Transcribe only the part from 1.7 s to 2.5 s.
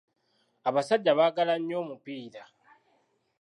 omupiira.